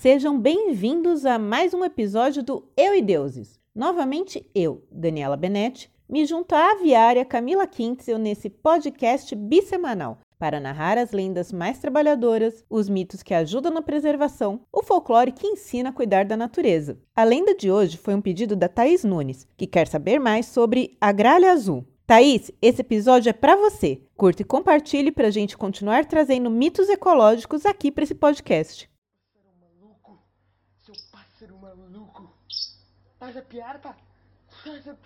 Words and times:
Sejam 0.00 0.40
bem-vindos 0.40 1.26
a 1.26 1.38
mais 1.38 1.74
um 1.74 1.84
episódio 1.84 2.42
do 2.42 2.66
Eu 2.74 2.94
e 2.94 3.02
Deuses. 3.02 3.60
Novamente 3.74 4.50
eu, 4.54 4.82
Daniela 4.90 5.36
Benetti, 5.36 5.92
me 6.08 6.24
junto 6.24 6.54
à 6.54 6.70
aviária 6.70 7.22
Camila 7.22 7.66
Quintzel 7.66 8.16
nesse 8.16 8.48
podcast 8.48 9.36
bissemanal 9.36 10.20
para 10.38 10.58
narrar 10.58 10.96
as 10.96 11.12
lendas 11.12 11.52
mais 11.52 11.80
trabalhadoras, 11.80 12.64
os 12.70 12.88
mitos 12.88 13.22
que 13.22 13.34
ajudam 13.34 13.70
na 13.70 13.82
preservação, 13.82 14.62
o 14.72 14.82
folclore 14.82 15.32
que 15.32 15.46
ensina 15.46 15.90
a 15.90 15.92
cuidar 15.92 16.24
da 16.24 16.34
natureza. 16.34 16.98
A 17.14 17.22
lenda 17.22 17.54
de 17.54 17.70
hoje 17.70 17.98
foi 17.98 18.14
um 18.14 18.22
pedido 18.22 18.56
da 18.56 18.70
Thaís 18.70 19.04
Nunes, 19.04 19.46
que 19.54 19.66
quer 19.66 19.86
saber 19.86 20.18
mais 20.18 20.46
sobre 20.46 20.96
a 20.98 21.12
gralha 21.12 21.52
azul. 21.52 21.84
Thaís, 22.06 22.50
esse 22.62 22.80
episódio 22.80 23.28
é 23.28 23.34
para 23.34 23.54
você. 23.54 24.00
Curta 24.16 24.40
e 24.40 24.46
compartilhe 24.46 25.12
para 25.12 25.28
a 25.28 25.30
gente 25.30 25.58
continuar 25.58 26.06
trazendo 26.06 26.48
mitos 26.48 26.88
ecológicos 26.88 27.66
aqui 27.66 27.92
para 27.92 28.04
esse 28.04 28.14
podcast. 28.14 28.88
Maluco. 31.74 32.28
Faz 33.18 33.36
a 33.36 33.42
faz 33.42 34.88
a 34.88 34.96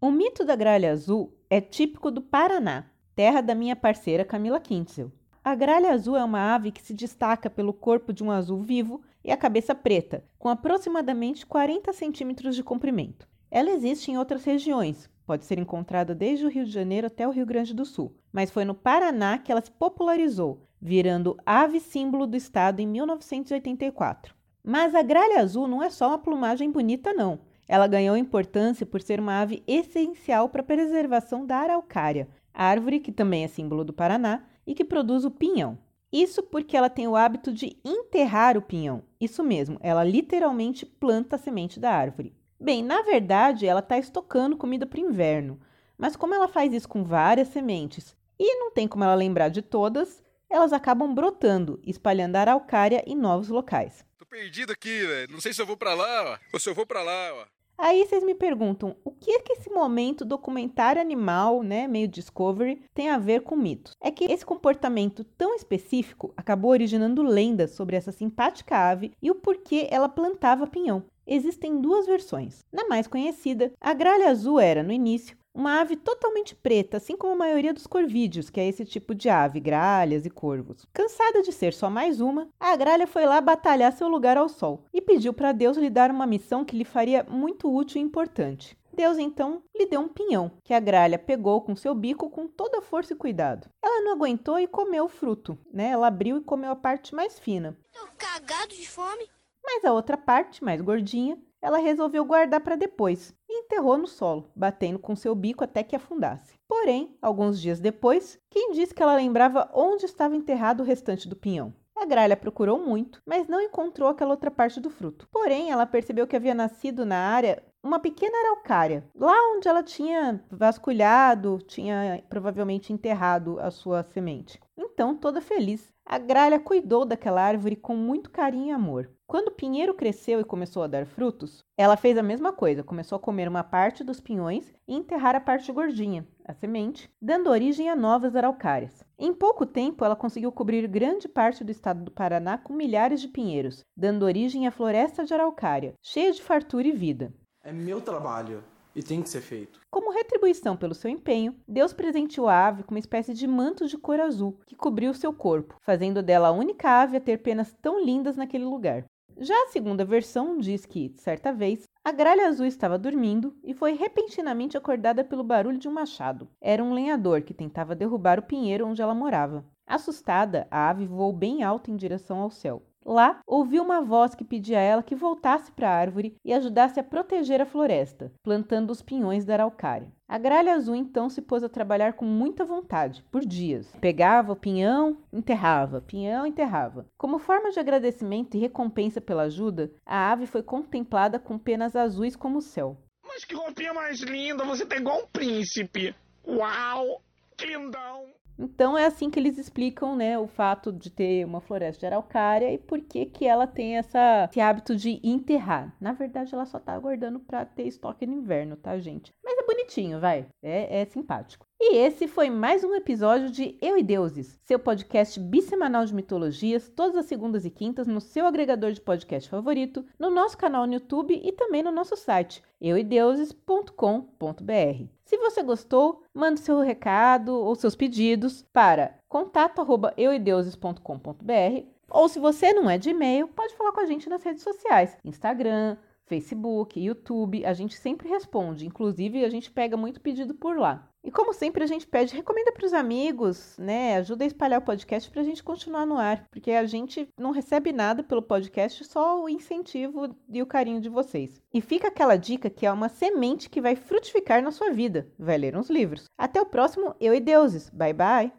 O 0.00 0.10
mito 0.10 0.44
da 0.44 0.54
gralha 0.54 0.92
azul 0.92 1.32
é 1.48 1.60
típico 1.60 2.10
do 2.10 2.20
Paraná, 2.20 2.84
terra 3.14 3.40
da 3.40 3.54
minha 3.54 3.74
parceira 3.74 4.24
Camila 4.24 4.60
Kintzel. 4.60 5.10
A 5.42 5.54
gralha 5.54 5.92
azul 5.92 6.16
é 6.16 6.24
uma 6.24 6.54
ave 6.54 6.72
que 6.72 6.82
se 6.82 6.92
destaca 6.92 7.48
pelo 7.48 7.72
corpo 7.72 8.12
de 8.12 8.22
um 8.22 8.30
azul 8.30 8.60
vivo 8.60 9.00
e 9.24 9.30
a 9.30 9.36
cabeça 9.36 9.74
preta, 9.74 10.24
com 10.38 10.48
aproximadamente 10.48 11.46
40 11.46 11.92
centímetros 11.92 12.54
de 12.54 12.62
comprimento. 12.62 13.26
Ela 13.50 13.70
existe 13.70 14.10
em 14.10 14.18
outras 14.18 14.44
regiões, 14.44 15.08
pode 15.26 15.46
ser 15.46 15.58
encontrada 15.58 16.14
desde 16.14 16.44
o 16.44 16.50
Rio 16.50 16.66
de 16.66 16.72
Janeiro 16.72 17.06
até 17.06 17.26
o 17.26 17.30
Rio 17.30 17.46
Grande 17.46 17.72
do 17.72 17.84
Sul, 17.84 18.14
mas 18.32 18.50
foi 18.50 18.64
no 18.64 18.74
Paraná 18.74 19.38
que 19.38 19.50
ela 19.50 19.64
se 19.64 19.70
popularizou, 19.70 20.66
virando 20.80 21.36
ave 21.46 21.80
símbolo 21.80 22.26
do 22.26 22.36
estado 22.36 22.80
em 22.80 22.86
1984. 22.86 24.35
Mas 24.68 24.96
a 24.96 25.02
gralha 25.02 25.38
azul 25.38 25.68
não 25.68 25.80
é 25.80 25.88
só 25.88 26.08
uma 26.08 26.18
plumagem 26.18 26.72
bonita, 26.72 27.12
não. 27.12 27.38
Ela 27.68 27.86
ganhou 27.86 28.16
importância 28.16 28.84
por 28.84 29.00
ser 29.00 29.20
uma 29.20 29.40
ave 29.40 29.62
essencial 29.64 30.48
para 30.48 30.60
a 30.60 30.64
preservação 30.64 31.46
da 31.46 31.58
araucária, 31.58 32.26
árvore 32.52 32.98
que 32.98 33.12
também 33.12 33.44
é 33.44 33.48
símbolo 33.48 33.84
do 33.84 33.92
Paraná 33.92 34.42
e 34.66 34.74
que 34.74 34.84
produz 34.84 35.24
o 35.24 35.30
pinhão. 35.30 35.78
Isso 36.12 36.42
porque 36.42 36.76
ela 36.76 36.90
tem 36.90 37.06
o 37.06 37.14
hábito 37.14 37.52
de 37.52 37.76
enterrar 37.84 38.58
o 38.58 38.62
pinhão. 38.62 39.04
Isso 39.20 39.44
mesmo, 39.44 39.78
ela 39.80 40.02
literalmente 40.02 40.84
planta 40.84 41.36
a 41.36 41.38
semente 41.38 41.78
da 41.78 41.92
árvore. 41.92 42.34
Bem, 42.58 42.82
na 42.82 43.02
verdade, 43.02 43.66
ela 43.66 43.80
está 43.80 43.96
estocando 43.96 44.56
comida 44.56 44.84
para 44.84 44.98
o 44.98 45.04
inverno, 45.08 45.60
mas 45.96 46.16
como 46.16 46.34
ela 46.34 46.48
faz 46.48 46.72
isso 46.72 46.88
com 46.88 47.04
várias 47.04 47.48
sementes 47.48 48.16
e 48.36 48.58
não 48.58 48.72
tem 48.72 48.88
como 48.88 49.04
ela 49.04 49.14
lembrar 49.14 49.48
de 49.48 49.62
todas, 49.62 50.24
elas 50.50 50.72
acabam 50.72 51.14
brotando, 51.14 51.80
espalhando 51.84 52.36
araucária 52.36 53.02
em 53.06 53.16
novos 53.16 53.48
locais. 53.48 54.04
Tô 54.18 54.26
perdido 54.26 54.72
aqui, 54.72 55.06
velho. 55.06 55.32
Não 55.32 55.40
sei 55.40 55.52
se 55.52 55.60
eu 55.60 55.66
vou 55.66 55.76
para 55.76 55.94
lá, 55.94 56.32
ó, 56.32 56.38
ou 56.52 56.60
se 56.60 56.68
eu 56.68 56.74
vou 56.74 56.86
para 56.86 57.02
lá, 57.02 57.34
ó. 57.34 57.46
Aí 57.78 58.06
vocês 58.06 58.24
me 58.24 58.34
perguntam, 58.34 58.96
o 59.04 59.10
que 59.10 59.30
é 59.30 59.40
que 59.40 59.52
esse 59.52 59.68
momento 59.68 60.24
documentário 60.24 61.00
animal, 61.00 61.62
né, 61.62 61.86
meio 61.86 62.08
Discovery, 62.08 62.82
tem 62.94 63.10
a 63.10 63.18
ver 63.18 63.42
com 63.42 63.54
mitos? 63.54 63.92
É 64.02 64.10
que 64.10 64.24
esse 64.24 64.46
comportamento 64.46 65.22
tão 65.22 65.54
específico 65.54 66.32
acabou 66.36 66.70
originando 66.70 67.22
lendas 67.22 67.72
sobre 67.72 67.94
essa 67.94 68.10
simpática 68.10 68.78
ave 68.78 69.12
e 69.20 69.30
o 69.30 69.34
porquê 69.34 69.88
ela 69.90 70.08
plantava 70.08 70.66
pinhão. 70.66 71.04
Existem 71.26 71.78
duas 71.80 72.06
versões. 72.06 72.64
Na 72.72 72.86
mais 72.88 73.06
conhecida, 73.06 73.72
a 73.78 73.92
gralha 73.92 74.30
azul 74.30 74.58
era, 74.58 74.82
no 74.82 74.92
início, 74.92 75.36
uma 75.56 75.80
ave 75.80 75.96
totalmente 75.96 76.54
preta, 76.54 76.98
assim 76.98 77.16
como 77.16 77.32
a 77.32 77.36
maioria 77.36 77.72
dos 77.72 77.86
corvídeos, 77.86 78.50
que 78.50 78.60
é 78.60 78.68
esse 78.68 78.84
tipo 78.84 79.14
de 79.14 79.30
ave, 79.30 79.58
gralhas 79.58 80.26
e 80.26 80.30
corvos. 80.30 80.86
Cansada 80.92 81.42
de 81.42 81.50
ser 81.50 81.72
só 81.72 81.88
mais 81.88 82.20
uma, 82.20 82.48
a 82.60 82.76
gralha 82.76 83.06
foi 83.06 83.24
lá 83.24 83.40
batalhar 83.40 83.92
seu 83.92 84.06
lugar 84.06 84.36
ao 84.36 84.50
sol 84.50 84.84
e 84.92 85.00
pediu 85.00 85.32
para 85.32 85.52
Deus 85.52 85.78
lhe 85.78 85.88
dar 85.88 86.10
uma 86.10 86.26
missão 86.26 86.64
que 86.64 86.76
lhe 86.76 86.84
faria 86.84 87.24
muito 87.24 87.74
útil 87.74 88.00
e 88.00 88.04
importante. 88.04 88.76
Deus 88.92 89.18
então 89.18 89.62
lhe 89.74 89.86
deu 89.86 90.00
um 90.00 90.08
pinhão, 90.08 90.50
que 90.62 90.72
a 90.72 90.80
gralha 90.80 91.18
pegou 91.18 91.60
com 91.60 91.74
seu 91.74 91.94
bico 91.94 92.30
com 92.30 92.46
toda 92.46 92.78
a 92.78 92.82
força 92.82 93.12
e 93.12 93.16
cuidado. 93.16 93.68
Ela 93.82 94.02
não 94.02 94.12
aguentou 94.12 94.58
e 94.58 94.66
comeu 94.66 95.04
o 95.04 95.08
fruto, 95.08 95.58
né? 95.72 95.88
Ela 95.88 96.06
abriu 96.06 96.38
e 96.38 96.44
comeu 96.44 96.70
a 96.70 96.76
parte 96.76 97.14
mais 97.14 97.38
fina. 97.38 97.76
Tô 97.92 98.06
cagado 98.16 98.74
de 98.74 98.88
fome. 98.88 99.28
Mas 99.62 99.84
a 99.84 99.92
outra 99.92 100.16
parte, 100.16 100.64
mais 100.64 100.80
gordinha, 100.80 101.36
ela 101.66 101.78
resolveu 101.78 102.24
guardar 102.24 102.60
para 102.60 102.76
depois 102.76 103.34
e 103.48 103.64
enterrou 103.64 103.98
no 103.98 104.06
solo, 104.06 104.48
batendo 104.54 105.00
com 105.00 105.16
seu 105.16 105.34
bico 105.34 105.64
até 105.64 105.82
que 105.82 105.96
afundasse. 105.96 106.54
Porém, 106.68 107.18
alguns 107.20 107.60
dias 107.60 107.80
depois, 107.80 108.38
quem 108.48 108.70
disse 108.70 108.94
que 108.94 109.02
ela 109.02 109.16
lembrava 109.16 109.68
onde 109.74 110.04
estava 110.04 110.36
enterrado 110.36 110.82
o 110.84 110.86
restante 110.86 111.28
do 111.28 111.34
pinhão? 111.34 111.74
A 111.96 112.04
gralha 112.04 112.36
procurou 112.36 112.78
muito, 112.78 113.20
mas 113.26 113.48
não 113.48 113.60
encontrou 113.60 114.08
aquela 114.08 114.30
outra 114.30 114.48
parte 114.48 114.78
do 114.78 114.90
fruto. 114.90 115.26
Porém, 115.32 115.72
ela 115.72 115.84
percebeu 115.84 116.24
que 116.24 116.36
havia 116.36 116.54
nascido 116.54 117.04
na 117.04 117.16
área 117.16 117.60
uma 117.86 118.00
pequena 118.00 118.36
araucária, 118.38 119.04
lá 119.14 119.34
onde 119.54 119.68
ela 119.68 119.82
tinha 119.82 120.44
vasculhado, 120.50 121.58
tinha 121.66 122.22
provavelmente 122.28 122.92
enterrado 122.92 123.60
a 123.60 123.70
sua 123.70 124.02
semente. 124.02 124.60
Então, 124.76 125.16
toda 125.16 125.40
feliz, 125.40 125.94
a 126.04 126.18
gralha 126.18 126.58
cuidou 126.58 127.04
daquela 127.04 127.42
árvore 127.42 127.76
com 127.76 127.96
muito 127.96 128.30
carinho 128.30 128.68
e 128.68 128.70
amor. 128.70 129.10
Quando 129.26 129.48
o 129.48 129.54
pinheiro 129.54 129.94
cresceu 129.94 130.38
e 130.38 130.44
começou 130.44 130.82
a 130.82 130.86
dar 130.86 131.04
frutos, 131.04 131.64
ela 131.76 131.96
fez 131.96 132.16
a 132.16 132.22
mesma 132.22 132.52
coisa, 132.52 132.84
começou 132.84 133.16
a 133.16 133.20
comer 133.20 133.48
uma 133.48 133.64
parte 133.64 134.04
dos 134.04 134.20
pinhões 134.20 134.72
e 134.86 134.94
enterrar 134.94 135.34
a 135.34 135.40
parte 135.40 135.72
gordinha, 135.72 136.26
a 136.44 136.52
semente, 136.54 137.10
dando 137.20 137.50
origem 137.50 137.88
a 137.88 137.96
novas 137.96 138.36
araucárias. 138.36 139.04
Em 139.18 139.32
pouco 139.32 139.66
tempo, 139.66 140.04
ela 140.04 140.14
conseguiu 140.14 140.52
cobrir 140.52 140.86
grande 140.86 141.28
parte 141.28 141.64
do 141.64 141.72
estado 141.72 142.04
do 142.04 142.10
Paraná 142.10 142.56
com 142.56 142.72
milhares 142.72 143.20
de 143.20 143.28
pinheiros, 143.28 143.84
dando 143.96 144.24
origem 144.24 144.66
à 144.66 144.70
floresta 144.70 145.24
de 145.24 145.34
araucária, 145.34 145.94
cheia 146.00 146.32
de 146.32 146.42
fartura 146.42 146.86
e 146.86 146.92
vida. 146.92 147.34
É 147.66 147.72
meu 147.72 148.00
trabalho 148.00 148.62
e 148.94 149.02
tem 149.02 149.20
que 149.20 149.28
ser 149.28 149.40
feito. 149.40 149.80
Como 149.90 150.12
retribuição 150.12 150.76
pelo 150.76 150.94
seu 150.94 151.10
empenho, 151.10 151.52
Deus 151.66 151.92
presenteou 151.92 152.48
a 152.48 152.68
ave 152.68 152.84
com 152.84 152.94
uma 152.94 153.00
espécie 153.00 153.34
de 153.34 153.44
manto 153.44 153.88
de 153.88 153.98
cor 153.98 154.20
azul 154.20 154.60
que 154.64 154.76
cobriu 154.76 155.12
seu 155.12 155.32
corpo, 155.32 155.74
fazendo 155.80 156.22
dela 156.22 156.46
a 156.46 156.52
única 156.52 156.88
ave 156.88 157.16
a 157.16 157.20
ter 157.20 157.38
penas 157.38 157.74
tão 157.82 158.00
lindas 158.00 158.36
naquele 158.36 158.64
lugar. 158.64 159.04
Já 159.36 159.64
a 159.64 159.66
segunda 159.66 160.04
versão 160.04 160.58
diz 160.58 160.86
que, 160.86 161.12
certa 161.16 161.52
vez, 161.52 161.82
a 162.04 162.12
gralha 162.12 162.46
azul 162.46 162.66
estava 162.66 162.96
dormindo 162.96 163.52
e 163.64 163.74
foi 163.74 163.94
repentinamente 163.94 164.76
acordada 164.76 165.24
pelo 165.24 165.42
barulho 165.42 165.76
de 165.76 165.88
um 165.88 165.92
machado. 165.92 166.48
Era 166.60 166.84
um 166.84 166.94
lenhador 166.94 167.42
que 167.42 167.52
tentava 167.52 167.96
derrubar 167.96 168.38
o 168.38 168.46
pinheiro 168.46 168.86
onde 168.86 169.02
ela 169.02 169.12
morava. 169.12 169.66
Assustada, 169.84 170.68
a 170.70 170.88
ave 170.88 171.04
voou 171.04 171.32
bem 171.32 171.64
alto 171.64 171.90
em 171.90 171.96
direção 171.96 172.38
ao 172.38 172.50
céu. 172.50 172.80
Lá, 173.08 173.38
ouviu 173.46 173.84
uma 173.84 174.02
voz 174.02 174.34
que 174.34 174.44
pedia 174.44 174.80
a 174.80 174.82
ela 174.82 175.00
que 175.00 175.14
voltasse 175.14 175.70
para 175.70 175.88
a 175.88 175.94
árvore 175.94 176.36
e 176.44 176.52
ajudasse 176.52 176.98
a 176.98 177.04
proteger 177.04 177.60
a 177.60 177.66
floresta, 177.66 178.32
plantando 178.42 178.90
os 178.90 179.00
pinhões 179.00 179.44
da 179.44 179.52
araucária. 179.52 180.10
A 180.26 180.36
gralha 180.38 180.74
azul 180.74 180.96
então 180.96 181.30
se 181.30 181.40
pôs 181.40 181.62
a 181.62 181.68
trabalhar 181.68 182.14
com 182.14 182.24
muita 182.24 182.64
vontade, 182.64 183.24
por 183.30 183.42
dias. 183.46 183.94
Pegava 184.00 184.52
o 184.52 184.56
pinhão, 184.56 185.18
enterrava, 185.32 186.00
pinhão, 186.00 186.44
enterrava. 186.44 187.06
Como 187.16 187.38
forma 187.38 187.70
de 187.70 187.78
agradecimento 187.78 188.56
e 188.56 188.60
recompensa 188.60 189.20
pela 189.20 189.44
ajuda, 189.44 189.92
a 190.04 190.32
ave 190.32 190.46
foi 190.48 190.64
contemplada 190.64 191.38
com 191.38 191.56
penas 191.56 191.94
azuis 191.94 192.34
como 192.34 192.58
o 192.58 192.62
céu. 192.62 192.96
Mas 193.24 193.44
que 193.44 193.54
roupinha 193.54 193.94
mais 193.94 194.20
linda! 194.20 194.64
Você 194.64 194.84
tá 194.84 194.96
igual 194.96 195.20
um 195.20 195.26
príncipe! 195.28 196.12
Uau! 196.44 197.22
Que 197.56 197.66
lindão! 197.66 198.35
Então 198.58 198.96
é 198.96 199.06
assim 199.06 199.30
que 199.30 199.38
eles 199.38 199.58
explicam, 199.58 200.16
né, 200.16 200.38
o 200.38 200.46
fato 200.46 200.92
de 200.92 201.10
ter 201.10 201.44
uma 201.44 201.60
floresta 201.60 202.00
de 202.00 202.06
araucária 202.06 202.72
e 202.72 202.78
por 202.78 203.00
que 203.00 203.26
que 203.26 203.46
ela 203.46 203.66
tem 203.66 203.96
essa, 203.96 204.48
esse 204.50 204.60
hábito 204.60 204.96
de 204.96 205.20
enterrar. 205.22 205.94
Na 206.00 206.12
verdade, 206.12 206.54
ela 206.54 206.64
só 206.64 206.78
tá 206.78 206.92
aguardando 206.92 207.38
para 207.40 207.64
ter 207.64 207.86
estoque 207.86 208.26
no 208.26 208.34
inverno, 208.34 208.76
tá, 208.76 208.98
gente? 208.98 209.32
Mas 209.44 209.55
bonitinho, 209.66 210.20
vai. 210.20 210.46
É, 210.62 211.00
é 211.00 211.04
simpático. 211.04 211.66
E 211.78 211.96
esse 211.96 212.26
foi 212.26 212.48
mais 212.48 212.82
um 212.82 212.94
episódio 212.94 213.50
de 213.50 213.76
Eu 213.82 213.98
e 213.98 214.02
Deuses, 214.02 214.58
seu 214.64 214.78
podcast 214.78 215.38
bissemanal 215.38 216.06
de 216.06 216.14
mitologias, 216.14 216.88
todas 216.88 217.16
as 217.16 217.26
segundas 217.26 217.66
e 217.66 217.70
quintas 217.70 218.06
no 218.06 218.20
seu 218.20 218.46
agregador 218.46 218.92
de 218.92 219.00
podcast 219.00 219.50
favorito, 219.50 220.02
no 220.18 220.30
nosso 220.30 220.56
canal 220.56 220.86
no 220.86 220.94
YouTube 220.94 221.38
e 221.44 221.52
também 221.52 221.82
no 221.82 221.92
nosso 221.92 222.16
site 222.16 222.62
euideuses.com.br. 222.80 225.04
Se 225.24 225.36
você 225.36 225.62
gostou, 225.62 226.22
mande 226.32 226.60
seu 226.60 226.80
recado 226.80 227.54
ou 227.54 227.74
seus 227.74 227.94
pedidos 227.94 228.62
para 228.72 229.18
contato@euideuses.com.br 229.28 231.96
ou 232.08 232.28
se 232.28 232.38
você 232.38 232.72
não 232.72 232.88
é 232.88 232.96
de 232.96 233.10
e-mail, 233.10 233.48
pode 233.48 233.74
falar 233.74 233.92
com 233.92 234.00
a 234.00 234.06
gente 234.06 234.28
nas 234.28 234.42
redes 234.42 234.62
sociais, 234.62 235.16
Instagram, 235.24 235.96
Facebook, 236.26 237.00
YouTube, 237.00 237.64
a 237.64 237.72
gente 237.72 237.96
sempre 237.96 238.28
responde, 238.28 238.86
inclusive 238.86 239.44
a 239.44 239.48
gente 239.48 239.70
pega 239.70 239.96
muito 239.96 240.20
pedido 240.20 240.54
por 240.54 240.76
lá. 240.76 241.08
E 241.22 241.30
como 241.30 241.52
sempre 241.52 241.82
a 241.82 241.86
gente 241.86 242.06
pede, 242.06 242.36
recomenda 242.36 242.70
para 242.70 242.86
os 242.86 242.92
amigos, 242.92 243.76
né? 243.78 244.16
Ajuda 244.16 244.44
a 244.44 244.46
espalhar 244.46 244.80
o 244.80 244.84
podcast 244.84 245.28
para 245.28 245.40
a 245.40 245.44
gente 245.44 245.62
continuar 245.62 246.06
no 246.06 246.16
ar, 246.16 246.46
porque 246.52 246.70
a 246.70 246.86
gente 246.86 247.28
não 247.36 247.50
recebe 247.50 247.92
nada 247.92 248.22
pelo 248.22 248.40
podcast, 248.40 249.04
só 249.04 249.42
o 249.42 249.48
incentivo 249.48 250.36
e 250.48 250.62
o 250.62 250.66
carinho 250.66 251.00
de 251.00 251.08
vocês. 251.08 251.60
E 251.74 251.80
fica 251.80 252.06
aquela 252.06 252.36
dica 252.36 252.70
que 252.70 252.86
é 252.86 252.92
uma 252.92 253.08
semente 253.08 253.68
que 253.68 253.80
vai 253.80 253.96
frutificar 253.96 254.62
na 254.62 254.70
sua 254.70 254.90
vida. 254.90 255.28
Vai 255.36 255.58
ler 255.58 255.76
uns 255.76 255.90
livros. 255.90 256.26
Até 256.38 256.60
o 256.60 256.66
próximo 256.66 257.14
Eu 257.20 257.34
e 257.34 257.40
Deuses. 257.40 257.90
Bye 257.90 258.12
bye. 258.12 258.52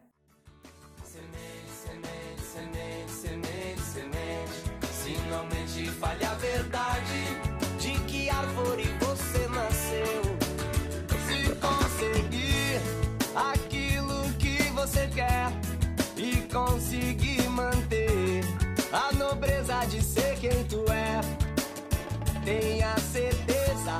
Semente, 1.06 1.70
semente, 1.70 2.42
semente, 2.42 3.08
Tenha 22.48 22.96
certeza 23.12 24.00